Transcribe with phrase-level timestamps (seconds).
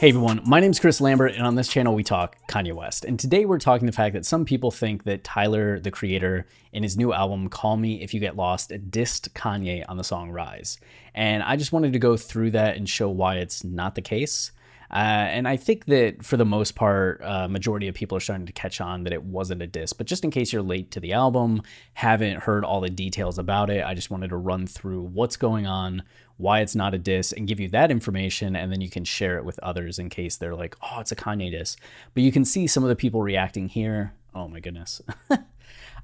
[0.00, 3.04] Hey everyone, my name is Chris Lambert, and on this channel we talk Kanye West.
[3.04, 6.82] And today we're talking the fact that some people think that Tyler, the creator, in
[6.82, 10.78] his new album Call Me If You Get Lost, dissed Kanye on the song Rise.
[11.14, 14.50] And I just wanted to go through that and show why it's not the case.
[14.94, 18.46] Uh, and I think that for the most part, uh, majority of people are starting
[18.46, 19.92] to catch on that it wasn't a diss.
[19.92, 21.62] But just in case you're late to the album,
[21.94, 25.66] haven't heard all the details about it, I just wanted to run through what's going
[25.66, 26.04] on,
[26.36, 29.36] why it's not a diss and give you that information and then you can share
[29.36, 31.76] it with others in case they're like oh it's a kanye diss
[32.12, 34.12] but you can see some of the people reacting here.
[34.34, 35.02] Oh my goodness.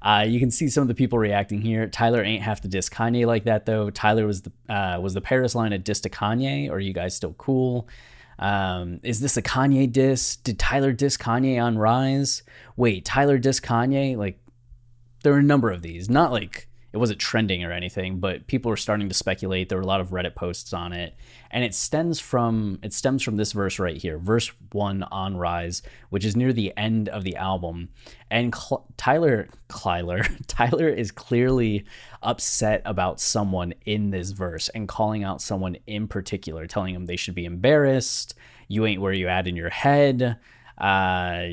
[0.03, 1.87] Uh, you can see some of the people reacting here.
[1.87, 3.91] Tyler ain't have to diss kanye like that though.
[3.91, 6.69] Tyler was the uh, was the paris line a diss to kanye?
[6.69, 7.87] Or are you guys still cool
[8.41, 10.35] um, is this a kanye diss?
[10.35, 12.41] Did tyler diss kanye on rise?
[12.75, 14.17] Wait tyler diss kanye?
[14.17, 14.39] Like
[15.23, 16.09] there are a number of these.
[16.09, 19.69] Not like it wasn't trending or anything, but people were starting to speculate.
[19.69, 21.15] There were a lot of Reddit posts on it,
[21.49, 25.83] and it stems from it stems from this verse right here, verse one on Rise,
[26.09, 27.89] which is near the end of the album.
[28.29, 31.85] And Cl- Tyler Tyler Tyler is clearly
[32.21, 37.15] upset about someone in this verse and calling out someone in particular, telling them they
[37.15, 38.35] should be embarrassed.
[38.67, 40.39] You ain't where you at in your head.
[40.77, 41.47] Uh,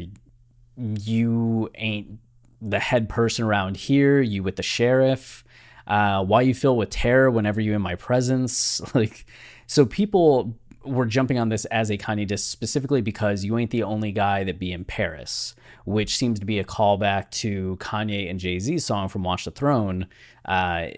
[0.77, 2.19] you ain't
[2.61, 5.45] the head person around here, you with the sheriff,
[5.87, 8.81] uh, why you feel with terror whenever you in my presence.
[8.95, 9.27] Like,
[9.67, 13.83] so people were jumping on this as a Kanye diss specifically because you ain't the
[13.83, 15.55] only guy that be in Paris,
[15.85, 19.51] which seems to be a callback to Kanye and Jay Z's song from Watch the
[19.51, 20.07] Throne.
[20.45, 20.89] Uh,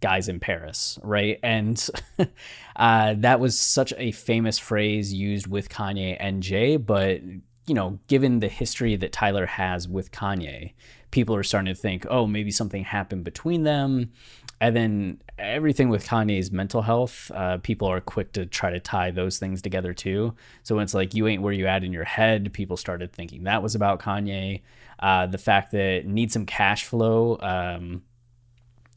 [0.00, 1.38] guys in Paris, right?
[1.42, 1.82] And
[2.76, 7.20] uh, that was such a famous phrase used with Kanye and Jay, but
[7.66, 10.72] you know, given the history that Tyler has with Kanye,
[11.10, 14.12] people are starting to think, oh, maybe something happened between them.
[14.60, 19.10] And then everything with Kanye's mental health, uh, people are quick to try to tie
[19.10, 20.34] those things together too.
[20.62, 23.44] So when it's like you ain't where you at in your head, people started thinking
[23.44, 24.62] that was about Kanye.
[24.98, 28.02] Uh, the fact that need some cash flow, um,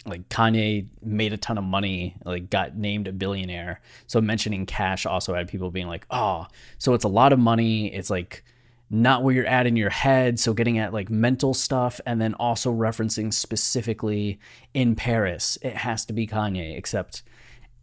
[0.06, 3.82] like Kanye made a ton of money, like got named a billionaire.
[4.08, 7.94] So mentioning cash also had people being like, oh, so it's a lot of money.
[7.94, 8.44] It's like
[8.90, 10.40] not where you're at in your head.
[10.40, 14.40] So getting at like mental stuff and then also referencing specifically
[14.74, 15.58] in Paris.
[15.62, 17.24] It has to be Kanye, except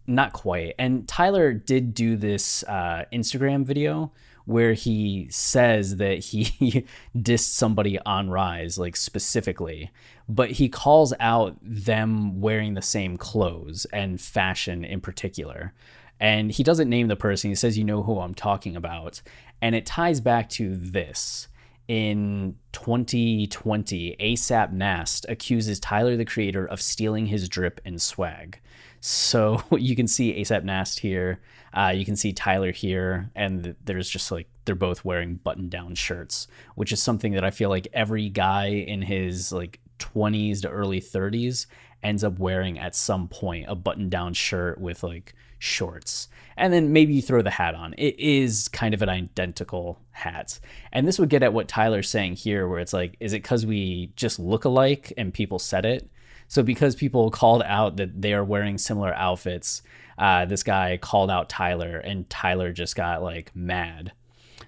[0.07, 0.75] not quite.
[0.79, 4.13] And Tyler did do this uh, Instagram video
[4.47, 6.85] where he says that he
[7.17, 9.91] dissed somebody on Rise, like specifically,
[10.29, 15.73] but he calls out them wearing the same clothes and fashion in particular.
[16.21, 17.51] And he doesn't name the person.
[17.51, 19.21] He says, You know who I'm talking about.
[19.61, 21.49] And it ties back to this.
[21.87, 28.59] In 2020, ASAP Nast accuses Tyler the Creator of stealing his drip and swag.
[29.01, 31.43] So you can see ASAP Nast here.
[31.75, 36.47] Uh, you can see Tyler here, and there's just like they're both wearing button-down shirts,
[36.75, 41.01] which is something that I feel like every guy in his like 20s to early
[41.01, 41.67] 30s
[42.03, 46.29] ends up wearing at some point a button-down shirt with like shorts.
[46.57, 47.95] And then maybe you throw the hat on.
[47.99, 50.61] It is kind of an identical hat.
[50.93, 53.67] And this would get at what Tyler's saying here, where it's like, is it because
[53.67, 56.09] we just look alike and people said it?
[56.47, 59.83] So because people called out that they are wearing similar outfits,
[60.19, 64.13] uh, this guy called out Tyler, and Tyler just got like mad.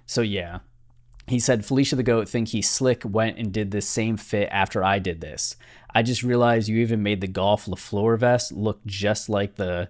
[0.07, 0.61] So yeah,
[1.29, 4.83] he said Felicia the Goat think he's slick went and did this same fit after
[4.83, 5.57] I did this.
[5.95, 9.89] I just realized you even made the golf le FLEUR vest look just like the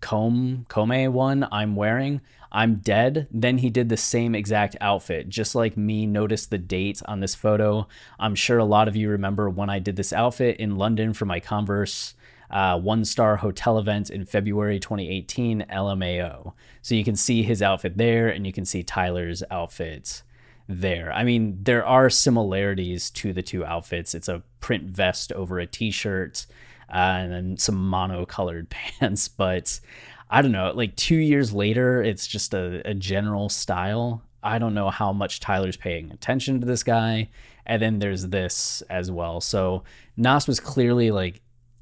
[0.00, 2.20] comb Come one I'm wearing.
[2.52, 3.28] I'm dead.
[3.30, 6.06] Then he did the same exact outfit, just like me.
[6.06, 7.86] Notice the date on this photo.
[8.18, 11.26] I'm sure a lot of you remember when I did this outfit in London for
[11.26, 12.14] my Converse
[12.50, 16.52] uh, one star hotel event in February 2018, LMAO.
[16.82, 20.22] So you can see his outfit there, and you can see Tyler's outfit
[20.68, 21.12] there.
[21.12, 24.14] I mean, there are similarities to the two outfits.
[24.14, 26.46] It's a print vest over a t shirt
[26.90, 28.68] Uh, and then some mono colored
[29.00, 29.28] pants.
[29.28, 29.80] But
[30.28, 34.22] I don't know, like two years later, it's just a, a general style.
[34.42, 37.28] I don't know how much Tyler's paying attention to this guy.
[37.66, 39.40] And then there's this as well.
[39.40, 39.84] So
[40.16, 41.40] Nas was clearly like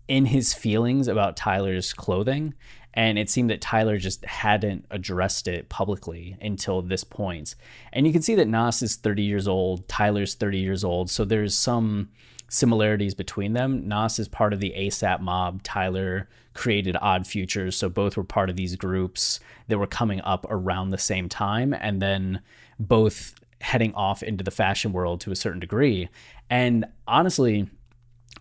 [0.09, 2.55] in his feelings about Tyler's clothing.
[2.95, 7.55] And it seemed that Tyler just hadn't addressed it publicly until this point.
[7.93, 11.11] And you can see that Nas is 30 years old, Tyler's 30 years old.
[11.11, 12.09] So there's some
[12.49, 13.87] similarities between them.
[13.87, 15.63] Nas is part of the ASAP mob.
[15.63, 17.77] Tyler created Odd Futures.
[17.77, 21.73] So both were part of these groups that were coming up around the same time.
[21.73, 22.41] And then
[22.79, 26.09] both heading off into the fashion world to a certain degree.
[26.49, 27.69] And honestly,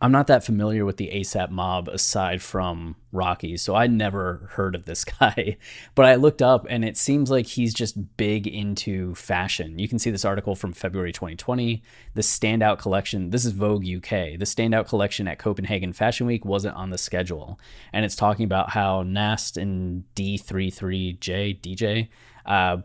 [0.01, 4.75] I'm not that familiar with the ASAP mob aside from Rocky, so I never heard
[4.75, 5.57] of this guy.
[5.95, 9.79] But I looked up and it seems like he's just big into fashion.
[9.79, 11.81] You can see this article from February 2020.
[12.13, 16.75] The standout collection, this is Vogue UK, the standout collection at Copenhagen Fashion Week wasn't
[16.75, 17.59] on the schedule.
[17.91, 22.09] And it's talking about how Nast and D33J, DJ,
[22.45, 22.77] uh,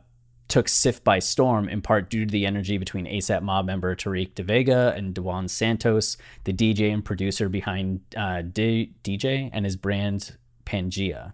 [0.52, 4.34] took CIFF by storm in part due to the energy between ASAP Mob member Tariq
[4.34, 9.76] De Vega and Dewan Santos, the DJ and producer behind uh, D- DJ and his
[9.76, 11.32] brand Pangea.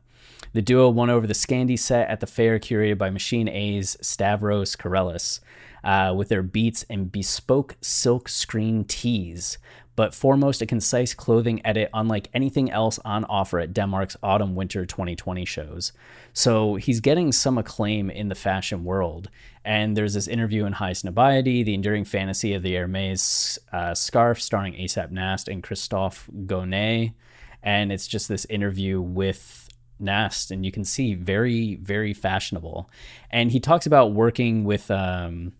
[0.53, 4.77] The duo won over the Scandi set at the fair curated by Machine A's Stavros
[4.77, 5.41] Karelis
[5.83, 9.59] uh, with their beats and bespoke silk screen tees
[9.99, 14.87] but foremost, a concise clothing edit unlike anything else on offer at Denmark's autumn winter
[14.87, 15.91] 2020 shows.
[16.33, 19.29] So he's getting some acclaim in the fashion world.
[19.65, 24.75] And there's this interview in Highsnobiety, the enduring fantasy of the Hermes uh, scarf, starring
[24.75, 27.11] ASAP Nast and Christophe Gonet.
[27.65, 29.69] And it's just this interview with
[29.99, 32.89] Nast, and you can see very, very fashionable.
[33.33, 35.55] And he talks about working with um,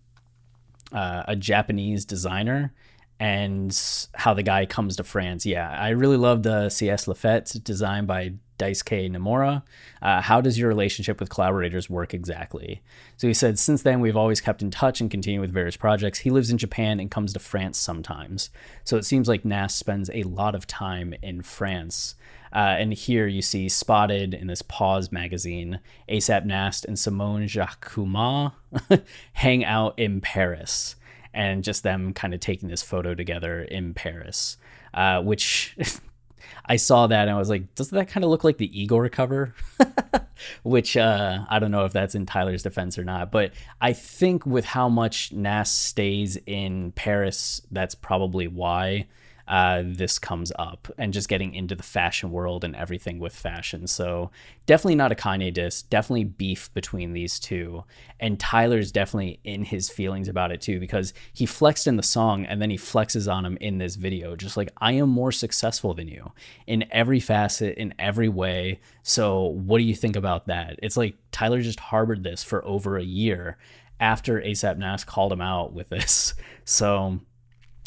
[0.93, 2.73] uh, a Japanese designer
[3.19, 3.77] and
[4.15, 5.45] how the guy comes to France.
[5.45, 9.63] Yeah, I really love the CS Lafette designed by Daisuke Nomura.
[10.01, 12.81] Uh, how does your relationship with collaborators work exactly?
[13.17, 16.19] So he said, since then, we've always kept in touch and continue with various projects.
[16.19, 18.49] He lives in Japan and comes to France sometimes.
[18.85, 22.15] So it seems like Nas spends a lot of time in France.
[22.53, 25.79] Uh, and here you see spotted in this Pause magazine,
[26.09, 28.53] ASAP Nast and Simone Jacquemin
[29.33, 30.95] hang out in Paris
[31.33, 34.57] and just them kind of taking this photo together in Paris,
[34.93, 35.77] uh, which
[36.65, 39.09] I saw that and I was like, doesn't that kind of look like the Igor
[39.09, 39.53] cover?
[40.63, 44.45] which uh, I don't know if that's in Tyler's defense or not, but I think
[44.45, 49.07] with how much Nas stays in Paris, that's probably why
[49.49, 53.87] uh, this comes up and just getting into the fashion world and everything with fashion.
[53.87, 54.29] So
[54.67, 57.83] definitely not a Kanye diss, definitely beef between these two.
[58.19, 62.45] And Tyler's definitely in his feelings about it too, because he flexed in the song
[62.45, 65.95] and then he flexes on him in this video, just like, I am more successful
[65.95, 66.31] than you
[66.67, 68.79] in every facet, in every way.
[69.01, 70.79] So what do you think about that?
[70.83, 73.57] It's like Tyler just harbored this for over a year
[73.99, 76.35] after ASAP Nas called him out with this.
[76.65, 77.19] So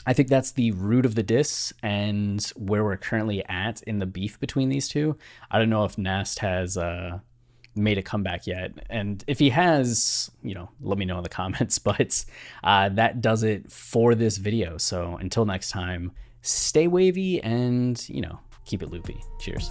[0.07, 4.07] I think that's the root of the diss and where we're currently at in the
[4.07, 5.17] beef between these two.
[5.51, 7.21] I don't know if Nast has uh,
[7.75, 8.73] made a comeback yet.
[8.91, 11.79] And if he has, you know, let me know in the comments.
[11.79, 12.25] But
[12.65, 14.77] uh, that does it for this video.
[14.77, 16.13] So until next time,
[16.43, 19.21] stay wavy and, you know, keep it loopy.
[19.41, 19.71] Cheers.